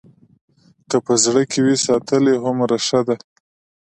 چې 0.89 0.97
په 1.05 1.13
زړه 1.23 1.41
کې 1.51 1.59
وي 1.65 1.75
ساتلې 1.87 2.35
هومره 2.43 2.75
ښه 2.85 2.99
ده. 3.07 3.15